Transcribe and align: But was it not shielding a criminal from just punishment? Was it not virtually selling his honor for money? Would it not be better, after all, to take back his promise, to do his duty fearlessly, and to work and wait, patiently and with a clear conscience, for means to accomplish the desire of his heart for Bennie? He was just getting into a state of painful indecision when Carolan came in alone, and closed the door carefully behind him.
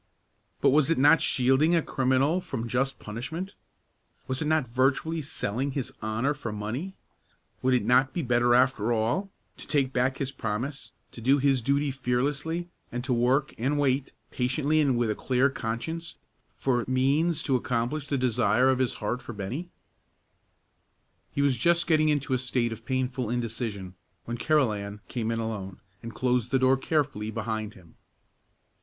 But 0.61 0.71
was 0.71 0.89
it 0.89 0.97
not 0.97 1.21
shielding 1.21 1.75
a 1.75 1.81
criminal 1.83 2.41
from 2.41 2.67
just 2.67 2.97
punishment? 2.97 3.53
Was 4.25 4.41
it 4.41 4.47
not 4.47 4.67
virtually 4.67 5.21
selling 5.21 5.73
his 5.73 5.93
honor 6.01 6.33
for 6.33 6.51
money? 6.51 6.95
Would 7.61 7.75
it 7.75 7.85
not 7.85 8.11
be 8.11 8.23
better, 8.23 8.55
after 8.55 8.91
all, 8.91 9.29
to 9.57 9.67
take 9.67 9.93
back 9.93 10.17
his 10.17 10.31
promise, 10.31 10.91
to 11.11 11.21
do 11.21 11.37
his 11.37 11.61
duty 11.61 11.91
fearlessly, 11.91 12.67
and 12.91 13.03
to 13.03 13.13
work 13.13 13.53
and 13.59 13.77
wait, 13.77 14.11
patiently 14.31 14.81
and 14.81 14.97
with 14.97 15.11
a 15.11 15.13
clear 15.13 15.51
conscience, 15.51 16.15
for 16.57 16.83
means 16.87 17.43
to 17.43 17.55
accomplish 17.55 18.07
the 18.07 18.17
desire 18.17 18.69
of 18.71 18.79
his 18.79 18.95
heart 18.95 19.21
for 19.21 19.33
Bennie? 19.33 19.69
He 21.31 21.43
was 21.43 21.55
just 21.57 21.85
getting 21.85 22.09
into 22.09 22.33
a 22.33 22.39
state 22.39 22.71
of 22.73 22.85
painful 22.87 23.29
indecision 23.29 23.93
when 24.25 24.37
Carolan 24.37 25.01
came 25.07 25.29
in 25.29 25.37
alone, 25.37 25.79
and 26.01 26.11
closed 26.11 26.49
the 26.49 26.57
door 26.57 26.75
carefully 26.75 27.29
behind 27.29 27.75
him. 27.75 27.97